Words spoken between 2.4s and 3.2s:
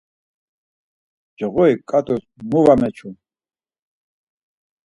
mu var meçu?